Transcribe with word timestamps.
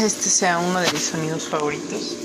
este 0.00 0.28
sea 0.28 0.58
uno 0.58 0.80
de 0.80 0.90
mis 0.92 1.02
sonidos 1.02 1.44
favoritos. 1.44 2.16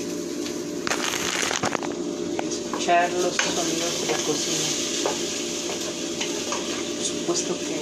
Escuchar 2.41 3.11
los 3.11 3.35
sonidos 3.35 4.01
de 4.01 4.07
la 4.07 4.17
cocina. 4.25 4.69
Por 6.95 7.05
supuesto 7.05 7.57
que 7.59 7.77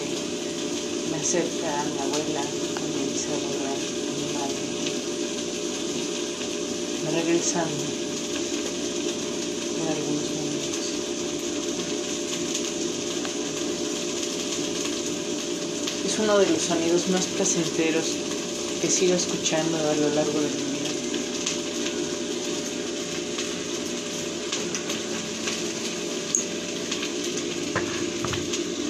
me 1.10 1.18
acerca 1.18 1.80
a 1.80 1.84
mi 1.86 2.00
abuela, 2.00 2.42
a 2.42 2.44
mi 2.44 3.04
bisabuela, 3.14 3.72
a 3.72 4.12
mi 4.18 4.28
madre. 4.34 4.62
Me 7.04 7.10
en 9.82 9.88
algunos 9.88 10.28
momentos. 10.36 10.86
Es 16.06 16.20
uno 16.20 16.38
de 16.40 16.50
los 16.50 16.62
sonidos 16.62 17.08
más 17.10 17.26
placenteros 17.28 18.37
que 18.82 18.92
sigo 18.92 19.16
escuchando 19.16 19.76
a 19.78 19.96
lo 19.96 20.10
largo 20.10 20.40
de 20.40 20.48
mi 20.50 20.64
vida. 20.72 20.90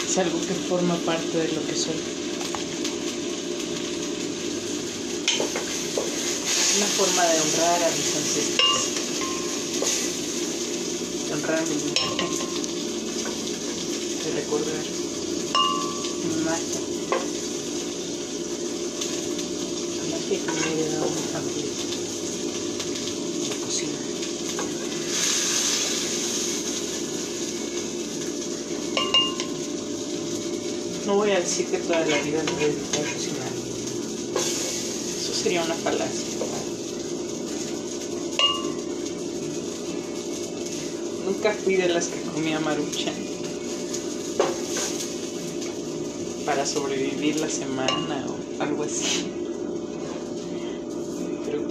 Es 0.06 0.18
algo 0.18 0.40
que 0.42 0.54
forma 0.68 0.96
parte 0.98 1.38
de 1.38 1.48
lo 1.54 1.66
que 1.66 1.76
soy. 1.76 1.96
Una 6.78 6.88
forma 6.88 7.24
de 7.24 7.42
honrar 7.42 7.84
a 7.84 7.90
mis 7.92 8.16
ancestros. 8.16 8.88
De 11.28 11.34
honrar 11.34 11.64
mi 11.68 11.76
imagen. 11.76 12.32
De 14.24 14.32
recordar 14.42 14.86
mi 16.26 16.44
magia. 16.44 16.97
No 31.08 31.16
voy 31.16 31.32
a 31.32 31.40
decir 31.40 31.68
que 31.68 31.78
toda 31.78 32.02
la 32.02 32.18
vida 32.18 32.44
me 32.44 32.52
voy 32.52 32.64
a 32.66 32.68
a 32.68 33.14
cocinar. 33.14 33.48
Eso 34.36 35.34
sería 35.34 35.64
una 35.64 35.74
falacia. 35.76 36.26
Nunca 41.26 41.54
fui 41.64 41.76
de 41.76 41.88
las 41.88 42.08
que 42.08 42.22
comía 42.24 42.60
maruchan 42.60 43.14
para 46.46 46.66
sobrevivir 46.66 47.38
la 47.38 47.50
semana 47.50 48.28
o 48.28 48.62
algo 48.62 48.84
así. 48.84 49.47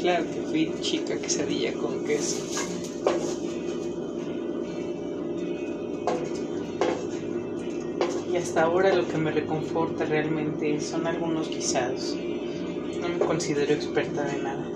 Claro 0.00 0.25
que 0.30 0.42
fui 0.42 0.75
chica 0.80 1.16
quesadilla 1.16 1.72
con 1.72 2.05
queso. 2.05 2.44
Y 8.30 8.36
hasta 8.36 8.62
ahora 8.62 8.94
lo 8.94 9.08
que 9.08 9.16
me 9.16 9.30
reconforta 9.30 10.05
realmente 10.05 10.78
son 10.80 11.06
algunos 11.06 11.48
guisados. 11.48 12.14
No 13.00 13.08
me 13.08 13.19
considero 13.19 13.72
experta 13.72 14.25
de 14.25 14.42
nada. 14.42 14.69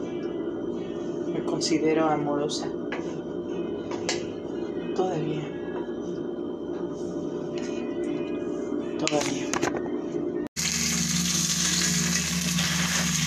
Me 1.32 1.44
considero 1.44 2.08
amorosa. 2.08 2.66
Todavía. 4.96 5.42
Todavía. 8.98 9.46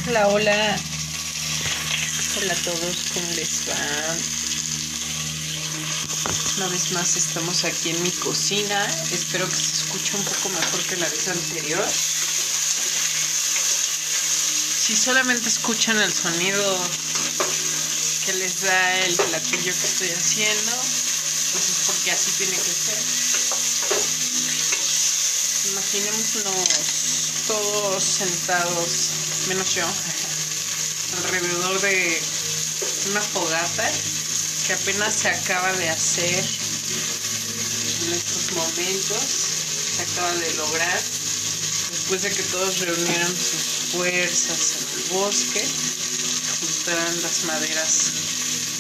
Hola, 0.07 0.27
hola. 0.29 0.92
Hola 2.35 2.53
a 2.53 2.55
todos, 2.63 2.97
¿cómo 3.13 3.29
les 3.35 3.61
va? 3.69 3.77
Una 6.57 6.67
vez 6.67 6.91
más 6.93 7.15
estamos 7.15 7.63
aquí 7.63 7.91
en 7.91 8.01
mi 8.01 8.09
cocina. 8.09 8.87
Espero 9.11 9.47
que 9.47 9.55
se 9.55 9.73
escuche 9.73 10.17
un 10.17 10.23
poco 10.23 10.49
mejor 10.49 10.83
que 10.87 10.95
la 10.95 11.07
vez 11.09 11.27
anterior. 11.27 11.87
Si 14.79 14.95
solamente 14.95 15.47
escuchan 15.47 15.99
el 15.99 16.11
sonido 16.11 16.89
que 18.25 18.33
les 18.33 18.61
da 18.61 18.99
el 19.01 19.15
platillo 19.15 19.63
que 19.63 19.69
estoy 19.69 20.09
haciendo, 20.09 20.71
pues 20.71 21.69
es 21.69 21.83
porque 21.85 22.11
así 22.11 22.31
tiene 22.37 22.57
que 22.57 22.73
ser. 22.73 22.97
Imaginémonos 25.71 26.73
todos 27.45 28.03
sentados, 28.03 29.11
menos 29.47 29.75
yo, 29.75 29.85
alrededor 31.17 31.81
de 31.81 32.21
una 33.11 33.21
fogata 33.21 33.91
que 34.65 34.73
apenas 34.73 35.13
se 35.13 35.29
acaba 35.29 35.71
de 35.73 35.89
hacer 35.89 36.45
en 38.05 38.13
estos 38.13 38.51
momentos, 38.53 39.23
se 39.95 40.01
acaba 40.03 40.33
de 40.33 40.53
lograr, 40.55 41.01
después 41.91 42.21
de 42.21 42.29
que 42.29 42.43
todos 42.43 42.79
reunieron 42.79 43.27
sus 43.27 43.91
fuerzas 43.93 44.75
en 44.79 44.99
el 44.99 45.09
bosque, 45.09 45.65
juntaran 46.59 47.21
las 47.21 47.43
maderas 47.45 48.11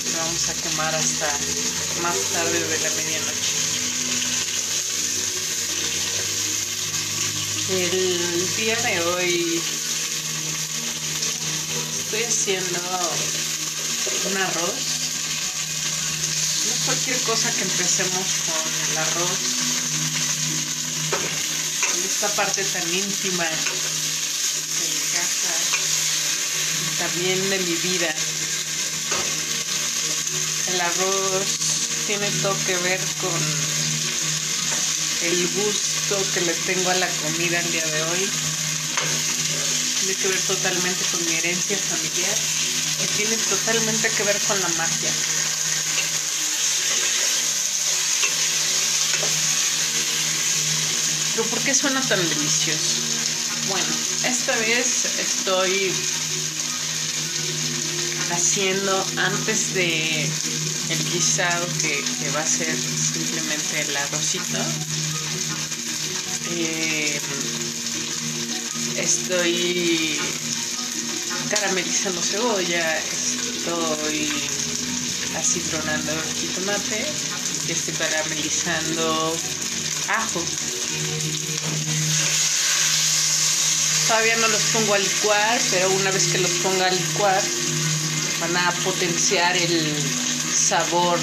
que 0.03 0.17
vamos 0.17 0.49
a 0.49 0.53
quemar 0.53 0.95
hasta 0.95 1.27
más 2.01 2.17
tarde 2.33 2.59
de 2.59 2.77
la 2.79 2.89
medianoche. 2.91 3.53
El 7.69 8.55
día 8.57 8.75
de 8.75 9.01
hoy 9.01 9.61
estoy 12.13 12.25
haciendo 12.25 12.79
un 14.29 14.37
arroz. 14.37 14.73
No 16.65 16.73
es 16.73 16.79
cualquier 16.85 17.19
cosa 17.21 17.51
que 17.51 17.63
empecemos 17.63 18.27
con 18.45 18.91
el 18.91 18.97
arroz. 18.99 19.39
En 21.95 22.03
esta 22.05 22.27
parte 22.35 22.63
tan 22.65 22.93
íntima 22.93 23.45
de 23.45 23.55
mi 24.89 24.99
casa 25.11 25.53
y 26.83 26.97
también 26.99 27.49
de 27.49 27.59
mi 27.59 27.75
vida. 27.77 28.13
El 30.67 30.81
arroz 30.81 31.45
tiene 32.05 32.29
todo 32.43 32.55
que 32.67 32.77
ver 32.77 32.99
con 33.21 33.41
el 35.23 35.47
gusto 35.47 36.21
que 36.35 36.41
le 36.41 36.53
tengo 36.53 36.91
a 36.91 36.95
la 36.95 37.07
comida 37.07 37.59
el 37.59 37.71
día 37.71 37.85
de 37.85 38.03
hoy. 38.03 38.29
Tiene 40.03 40.19
que 40.19 40.27
ver 40.27 40.41
totalmente 40.41 41.05
con 41.11 41.25
mi 41.25 41.33
herencia 41.35 41.77
familiar 41.77 42.37
y 43.01 43.07
tiene 43.15 43.37
totalmente 43.37 44.09
que 44.09 44.23
ver 44.23 44.37
con 44.41 44.59
la 44.59 44.67
magia. 44.67 45.09
Pero 51.31 51.49
¿por 51.49 51.59
qué 51.59 51.73
suena 51.73 52.01
tan 52.01 52.19
delicioso? 52.19 52.95
Bueno, 53.69 53.87
esta 54.25 54.53
vez 54.57 55.05
estoy 55.19 55.93
haciendo 58.29 59.05
antes 59.15 59.73
de 59.73 60.23
el 60.89 61.11
guisado 61.13 61.65
que, 61.79 62.03
que 62.19 62.29
va 62.31 62.41
a 62.41 62.45
ser 62.45 62.75
simplemente 62.77 63.79
el 63.79 63.95
arrocito. 63.95 64.59
Eh, 66.57 67.21
estoy 69.13 70.19
caramelizando 71.49 72.19
cebolla, 72.19 72.97
estoy 72.97 74.27
acitronando 75.37 76.11
el 76.11 76.33
jitomate 76.33 77.05
estoy 77.67 77.93
caramelizando 77.93 79.37
ajo. 80.09 80.43
Todavía 84.07 84.35
no 84.37 84.47
los 84.47 84.63
pongo 84.73 84.93
a 84.95 84.99
licuar, 84.99 85.61
pero 85.69 85.91
una 85.91 86.09
vez 86.11 86.27
que 86.29 86.39
los 86.39 86.51
ponga 86.63 86.87
a 86.87 86.91
licuar 86.91 87.41
van 88.41 88.57
a 88.57 88.71
potenciar 88.83 89.55
el 89.55 89.95
sabor 90.51 91.19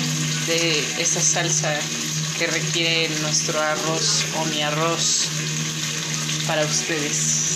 de 0.46 0.84
esa 0.98 1.20
salsa 1.20 1.76
que 2.38 2.46
requiere 2.46 3.08
nuestro 3.20 3.60
arroz 3.60 4.24
o 4.36 4.44
mi 4.46 4.62
arroz 4.62 5.28
para 6.46 6.64
ustedes. 6.64 7.50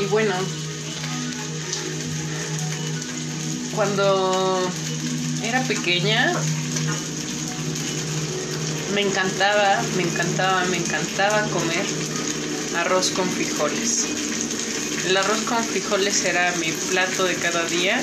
Y 0.00 0.06
cuando 3.74 4.70
era 5.42 5.62
pequeña, 5.62 6.32
me 8.94 9.02
encantaba, 9.02 9.82
me 9.96 10.02
encantaba, 10.02 10.64
me 10.64 10.76
encantaba 10.76 11.42
comer 11.48 11.86
arroz 12.76 13.10
con 13.10 13.28
frijoles. 13.30 14.06
El 15.06 15.16
arroz 15.16 15.40
con 15.42 15.64
frijoles 15.64 16.24
era 16.24 16.52
mi 16.56 16.70
plato 16.72 17.24
de 17.24 17.34
cada 17.36 17.64
día 17.64 18.02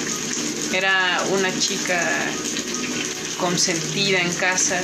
Era 0.74 1.22
una 1.32 1.58
chica 1.60 2.02
consentida 3.40 4.20
en 4.20 4.34
casa. 4.34 4.82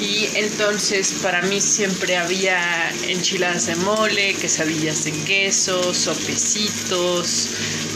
Y 0.00 0.28
entonces 0.34 1.12
para 1.22 1.42
mí 1.42 1.60
siempre 1.60 2.16
había 2.16 2.92
enchiladas 3.08 3.66
de 3.66 3.74
mole, 3.76 4.34
quesadillas 4.34 5.04
de 5.04 5.12
queso, 5.12 5.92
sopecitos, 5.92 7.48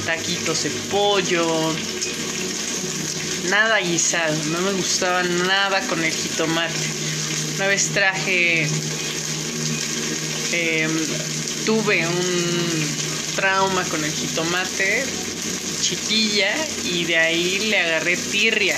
taquitos 0.05 0.65
de 0.65 0.71
pollo, 0.91 1.73
nada 3.49 3.79
guisado, 3.79 4.35
no 4.47 4.61
me 4.63 4.73
gustaba 4.73 5.23
nada 5.23 5.81
con 5.87 6.03
el 6.03 6.13
jitomate. 6.13 6.75
Una 7.57 7.67
vez 7.69 7.89
traje, 7.91 8.67
em, 10.53 10.91
tuve 11.67 12.07
un 12.07 12.97
trauma 13.37 13.85
con 13.85 14.05
el 14.05 14.13
jitomate, 14.13 15.05
chiquilla, 15.81 16.53
y 16.85 17.05
de 17.05 17.19
ahí 17.19 17.59
le 17.69 17.79
agarré 17.79 18.17
tirria. 18.17 18.77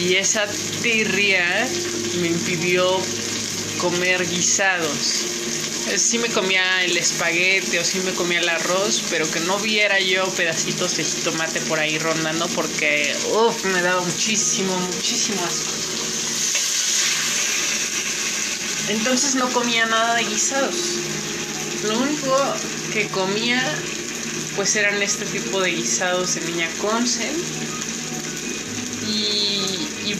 Y 0.00 0.16
esa 0.16 0.46
tirria 0.82 1.68
me 2.20 2.28
impidió 2.28 3.00
comer 3.78 4.28
guisados 4.28 5.34
sí 5.96 6.18
me 6.18 6.28
comía 6.28 6.82
el 6.84 6.96
espaguete 6.96 7.78
o 7.78 7.84
sí 7.84 8.00
me 8.00 8.12
comía 8.12 8.40
el 8.40 8.48
arroz, 8.48 9.02
pero 9.10 9.30
que 9.30 9.40
no 9.40 9.58
viera 9.58 10.00
yo 10.00 10.26
pedacitos 10.30 10.96
de 10.96 11.04
jitomate 11.04 11.60
por 11.62 11.78
ahí 11.78 11.98
rondando 11.98 12.48
porque, 12.48 13.14
uff, 13.32 13.64
me 13.66 13.82
daba 13.82 14.00
muchísimo, 14.00 14.76
muchísimo 14.78 15.40
asco. 15.44 15.72
Entonces 18.88 19.34
no 19.34 19.48
comía 19.50 19.86
nada 19.86 20.14
de 20.14 20.24
guisados. 20.24 20.98
Lo 21.84 21.98
único 21.98 22.36
que 22.92 23.06
comía 23.08 23.62
pues 24.56 24.76
eran 24.76 25.02
este 25.02 25.24
tipo 25.26 25.60
de 25.60 25.72
guisados 25.72 26.34
de 26.34 26.40
niña 26.42 26.68
consen. 26.80 27.34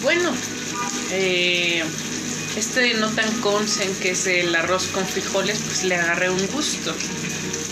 Bueno, 0.05 0.35
eh, 1.12 1.83
este 2.59 2.93
no 2.93 3.09
tan 3.09 3.41
consen 3.41 3.91
que 4.03 4.11
es 4.11 4.27
el 4.27 4.55
arroz 4.55 4.89
con 4.89 5.06
frijoles, 5.06 5.59
pues 5.65 5.85
le 5.85 5.97
agarré 5.97 6.29
un 6.29 6.47
gusto. 6.49 6.95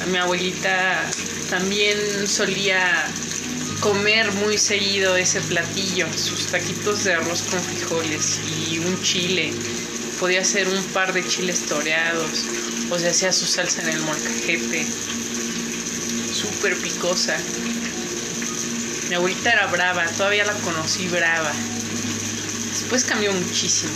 A 0.02 0.06
mi 0.06 0.16
abuelita 0.16 1.04
también 1.50 1.98
solía 2.26 3.06
comer 3.80 4.32
muy 4.32 4.56
seguido 4.56 5.14
ese 5.14 5.42
platillo, 5.42 6.06
sus 6.16 6.46
taquitos 6.46 7.04
de 7.04 7.12
arroz 7.12 7.42
con 7.42 7.60
frijoles 7.60 8.40
y 8.70 8.78
un 8.78 9.02
chile. 9.02 9.52
Podía 10.18 10.40
hacer 10.40 10.68
un 10.68 10.82
par 10.84 11.12
de 11.12 11.28
chiles 11.28 11.66
toreados 11.66 12.46
o 12.88 12.98
se 12.98 13.10
hacía 13.10 13.30
su 13.34 13.44
salsa 13.44 13.82
en 13.82 13.90
el 13.90 14.00
molcajete. 14.00 14.86
Súper 16.32 16.78
picosa. 16.78 17.36
Mi 19.10 19.16
abuelita 19.16 19.52
era 19.52 19.66
brava, 19.66 20.06
todavía 20.16 20.46
la 20.46 20.54
conocí 20.54 21.08
brava. 21.08 21.52
Después 22.82 23.04
cambió 23.04 23.32
muchísimo. 23.32 23.92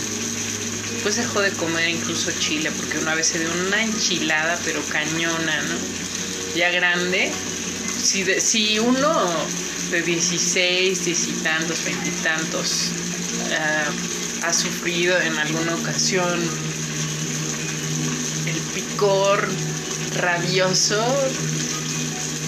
Después 0.93 1.17
dejó 1.17 1.41
de 1.41 1.51
comer 1.51 1.89
incluso 1.89 2.31
chile 2.39 2.71
porque 2.75 2.97
una 2.97 3.13
vez 3.13 3.27
se 3.27 3.39
dio 3.39 3.49
una 3.67 3.83
enchilada 3.83 4.59
pero 4.65 4.81
cañona, 4.89 5.61
¿no? 5.61 5.75
Ya 6.55 6.71
grande. 6.71 7.31
Si, 8.01 8.25
si 8.39 8.79
uno 8.79 9.25
de 9.91 10.01
16, 10.01 11.05
10 11.05 11.27
y 11.27 11.31
tantos, 11.43 11.83
20 11.85 12.07
y 12.07 12.11
tantos 12.23 12.91
ha 14.43 14.53
sufrido 14.53 15.19
en 15.19 15.37
alguna 15.37 15.75
ocasión 15.75 16.41
el 18.45 18.55
picor 18.73 19.47
rabioso 20.15 21.03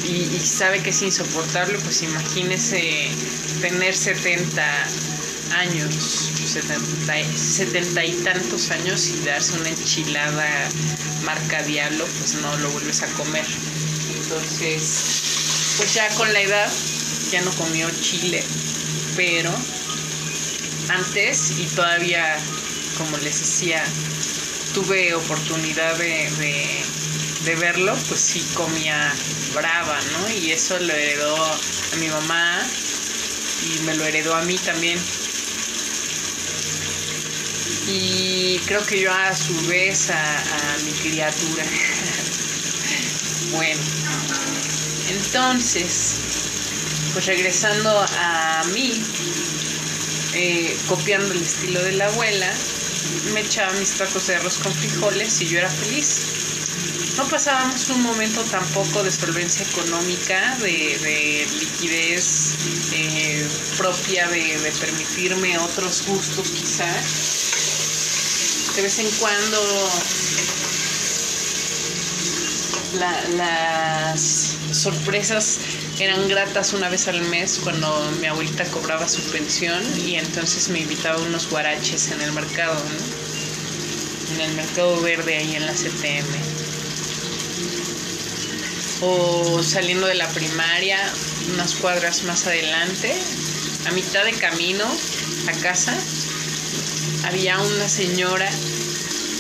y, 0.08 0.36
y, 0.36 0.40
sabe 0.40 0.82
que 0.82 0.90
es 0.90 1.02
insoportable, 1.02 1.78
pues 1.80 2.02
imagínese 2.02 3.10
tener 3.62 3.96
70 3.96 4.88
años 5.56 6.29
setenta, 6.50 8.06
y 8.06 8.14
tantos 8.24 8.72
años 8.72 9.08
y 9.08 9.20
darse 9.24 9.54
una 9.60 9.70
enchilada 9.70 10.70
marca 11.24 11.62
Diablo, 11.64 12.06
pues 12.18 12.36
no 12.36 12.58
lo 12.58 12.72
vuelves 12.72 13.04
a 13.04 13.08
comer. 13.14 13.46
Entonces, 14.22 15.76
pues 15.78 15.94
ya 15.94 16.08
con 16.16 16.32
la 16.34 16.42
edad 16.42 16.72
ya 17.32 17.42
no 17.42 17.52
comió 17.52 17.88
chile, 18.02 18.44
pero 19.16 19.52
antes 20.90 21.52
y 21.60 21.66
todavía, 21.68 22.38
como 22.98 23.18
les 23.18 23.40
decía, 23.40 23.84
tuve 24.74 25.14
oportunidad 25.14 25.96
de, 25.98 26.30
de 27.46 27.56
verlo, 27.56 27.96
pues 28.08 28.20
sí 28.20 28.44
comía 28.56 29.14
brava, 29.54 30.00
¿no? 30.14 30.34
Y 30.34 30.52
eso 30.52 30.80
lo 30.80 30.94
heredó 30.94 31.36
a 31.36 31.96
mi 31.98 32.08
mamá 32.08 32.60
y 33.68 33.80
me 33.82 33.96
lo 33.96 34.06
heredó 34.06 34.36
a 34.36 34.42
mí 34.44 34.58
también 34.58 35.00
y 37.90 38.60
creo 38.66 38.86
que 38.86 39.00
yo 39.02 39.12
a 39.12 39.36
su 39.36 39.54
vez 39.68 40.12
a, 40.12 40.78
mi 40.86 40.92
criatura. 40.92 41.64
bueno, 43.52 43.82
entonces, 45.10 46.16
pues 47.14 47.26
regresando 47.26 48.06
a 48.18 48.64
mí, 48.74 49.02
eh, 50.36 50.78
copiando 50.88 51.34
el 51.34 51.42
estilo 51.42 51.82
de 51.82 51.94
la 51.94 52.06
abuela, 52.06 52.54
me 53.34 53.42
echaba 53.42 53.74
mis 53.74 53.92
tacos 53.94 54.28
de 54.28 54.36
arroz 54.36 54.60
con 54.60 54.72
frijoles 54.74 55.42
y 55.42 55.48
yo 55.48 55.58
era 55.58 55.70
feliz. 55.70 56.22
No 57.18 57.28
pasábamos 57.28 57.90
un 57.90 58.04
momento 58.04 58.44
tampoco 58.44 59.04
de 59.04 59.12
solvencia 59.12 59.66
económica, 59.66 60.56
de, 60.62 61.48
liquidez 61.60 62.54
eh, 62.94 63.48
propia 63.78 64.28
de, 64.30 64.58
de 64.60 64.72
permitirme 64.74 65.58
otros 65.58 66.04
gustos 66.06 66.50
quizás 66.52 67.49
de 68.80 68.84
vez 68.84 69.00
en 69.00 69.12
cuando 69.20 69.62
las 73.36 74.56
sorpresas 74.72 75.58
eran 76.00 76.30
gratas 76.30 76.72
una 76.72 76.88
vez 76.88 77.10
al 77.10 77.20
mes 77.24 77.60
cuando 77.62 78.10
mi 78.22 78.28
abuelita 78.28 78.64
cobraba 78.68 79.10
su 79.10 79.22
pensión 79.34 79.84
y 80.08 80.16
entonces 80.16 80.70
me 80.70 80.80
invitaba 80.80 81.20
a 81.20 81.22
unos 81.24 81.50
guaraches 81.50 82.12
en 82.12 82.22
el 82.22 82.32
mercado, 82.32 82.82
en 84.36 84.40
el 84.40 84.54
mercado 84.54 85.02
verde 85.02 85.36
ahí 85.36 85.58
en 85.58 85.66
la 85.66 85.74
CTM. 85.74 86.30
O 89.02 89.62
saliendo 89.62 90.08
de 90.08 90.16
la 90.16 90.30
primaria, 90.30 91.00
unas 91.54 91.76
cuadras 91.76 92.24
más 92.24 92.48
adelante, 92.48 93.14
a 93.88 93.92
mitad 93.92 94.24
de 94.24 94.32
camino 94.32 94.86
a 95.50 95.52
casa, 95.62 95.94
había 97.24 97.60
una 97.60 97.88
señora 97.90 98.50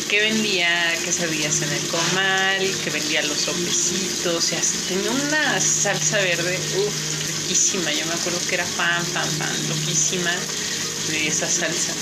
que 0.09 0.21
vendía 0.21 0.93
quesadillas 1.03 1.61
en 1.61 1.71
el 1.71 1.87
comal, 1.87 2.71
que 2.83 2.89
vendía 2.89 3.21
los 3.23 3.41
sopecitos, 3.41 4.35
o 4.35 4.41
sea, 4.41 4.59
tenía 4.87 5.11
una 5.11 5.61
salsa 5.61 6.17
verde, 6.17 6.59
uff, 6.77 7.27
riquísima. 7.27 7.91
Yo 7.91 8.05
me 8.07 8.13
acuerdo 8.13 8.39
que 8.47 8.55
era 8.55 8.65
fan, 8.65 9.05
fan, 9.05 9.29
fan, 9.29 9.69
loquísima 9.69 10.35
de 11.09 11.27
esa 11.27 11.47
salsa. 11.47 11.93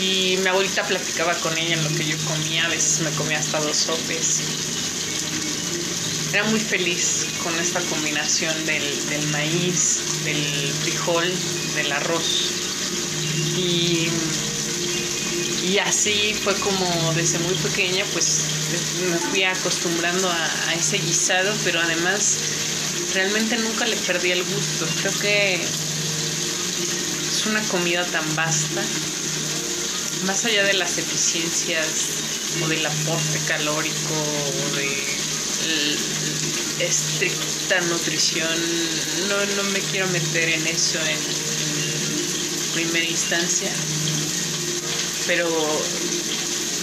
Y 0.00 0.38
mi 0.38 0.48
abuelita 0.48 0.82
platicaba 0.84 1.34
con 1.34 1.56
ella 1.58 1.74
en 1.74 1.84
lo 1.84 1.90
que 1.90 2.06
yo 2.06 2.16
comía, 2.26 2.64
a 2.64 2.68
veces 2.68 3.00
me 3.00 3.10
comía 3.10 3.38
hasta 3.38 3.60
dos 3.60 3.76
sopes. 3.76 4.40
Era 6.32 6.44
muy 6.44 6.60
feliz 6.60 7.26
con 7.42 7.54
esta 7.60 7.80
combinación 7.80 8.54
del, 8.64 9.08
del 9.08 9.26
maíz, 9.28 10.24
del 10.24 10.72
frijol, 10.82 11.32
del 11.74 11.92
arroz. 11.92 12.52
Y 13.56 13.99
y 15.70 15.78
así 15.78 16.34
fue 16.34 16.54
como 16.56 17.12
desde 17.14 17.38
muy 17.38 17.54
pequeña 17.54 18.04
pues 18.12 18.40
me 19.08 19.18
fui 19.18 19.44
acostumbrando 19.44 20.28
a, 20.28 20.74
ese 20.74 20.98
guisado, 20.98 21.54
pero 21.62 21.80
además 21.80 22.38
realmente 23.14 23.56
nunca 23.56 23.86
le 23.86 23.94
perdí 23.96 24.32
el 24.32 24.42
gusto. 24.42 24.88
Creo 25.00 25.12
que 25.20 25.54
es 25.54 27.46
una 27.46 27.62
comida 27.68 28.04
tan 28.06 28.34
vasta, 28.34 28.82
más 30.26 30.44
allá 30.44 30.64
de 30.64 30.74
las 30.74 30.98
eficiencias 30.98 31.86
o 32.64 32.68
del 32.68 32.84
aporte 32.84 33.38
calórico 33.46 34.14
o 34.14 34.76
de 34.76 35.04
estricta 36.84 37.80
nutrición, 37.82 38.48
no, 39.28 39.62
no 39.62 39.70
me 39.70 39.78
quiero 39.78 40.08
meter 40.08 40.48
en 40.48 40.66
eso 40.66 40.98
en 40.98 41.18
primera 42.74 43.06
instancia 43.06 43.70
pero 45.30 45.48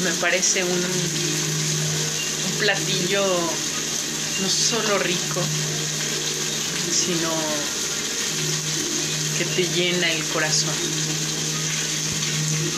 me 0.06 0.12
parece 0.22 0.64
un, 0.64 0.82
platillo 2.60 3.26
no 4.42 4.50
solo 4.50 5.00
rico, 5.00 5.42
sino 6.90 7.30
que 9.38 9.44
te 9.44 9.68
llena 9.68 10.10
el 10.14 10.24
corazón. 10.30 10.74